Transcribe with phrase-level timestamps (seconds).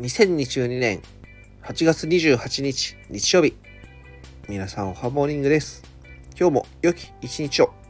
[0.00, 1.02] 2022年
[1.62, 3.54] 8月28日日曜日。
[4.48, 5.82] 皆さんおはモーニングです。
[6.38, 7.81] 今日も良き一日を。